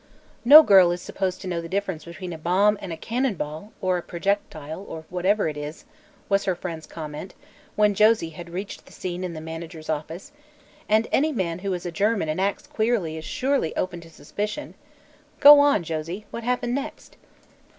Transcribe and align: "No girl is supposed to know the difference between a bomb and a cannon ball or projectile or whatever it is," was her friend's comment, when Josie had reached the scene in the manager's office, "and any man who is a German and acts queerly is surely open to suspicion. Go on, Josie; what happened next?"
"No 0.43 0.63
girl 0.63 0.89
is 0.91 0.99
supposed 0.99 1.41
to 1.41 1.47
know 1.47 1.61
the 1.61 1.69
difference 1.69 2.05
between 2.05 2.33
a 2.33 2.37
bomb 2.39 2.75
and 2.81 2.91
a 2.91 2.97
cannon 2.97 3.35
ball 3.35 3.71
or 3.81 4.01
projectile 4.01 4.81
or 4.89 5.05
whatever 5.11 5.47
it 5.47 5.55
is," 5.55 5.85
was 6.27 6.45
her 6.45 6.55
friend's 6.55 6.87
comment, 6.87 7.35
when 7.75 7.93
Josie 7.93 8.31
had 8.31 8.49
reached 8.49 8.87
the 8.87 8.93
scene 8.93 9.23
in 9.23 9.33
the 9.35 9.39
manager's 9.39 9.91
office, 9.91 10.31
"and 10.89 11.07
any 11.11 11.31
man 11.31 11.59
who 11.59 11.71
is 11.73 11.85
a 11.85 11.91
German 11.91 12.29
and 12.29 12.41
acts 12.41 12.65
queerly 12.65 13.15
is 13.15 13.25
surely 13.25 13.75
open 13.75 14.01
to 14.01 14.09
suspicion. 14.09 14.73
Go 15.39 15.59
on, 15.59 15.83
Josie; 15.83 16.25
what 16.31 16.41
happened 16.43 16.73
next?" 16.73 17.15